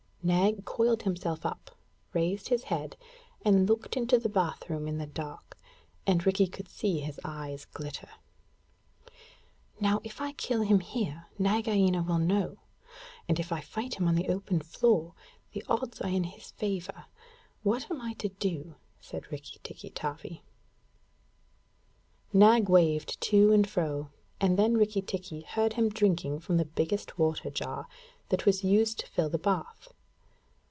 [0.23, 1.71] Nag coiled himself up,
[2.13, 2.95] raised his head,
[3.43, 5.57] and looked into the bath room in the dark,
[6.05, 8.07] and Rikki could see his eyes glitter.
[9.79, 12.59] 'Now, if I kill him here, Nagaina will know;
[13.27, 15.15] and if I fight him on the open floor,
[15.53, 17.05] the odds are in his favour.
[17.63, 20.43] What am I to do?' said Rikki tikki tavi.
[22.31, 27.17] Nag waved to and fro, and then Rikki tikki heard him drinking from the biggest
[27.17, 27.87] water jar
[28.29, 29.91] that was used to fill the bath.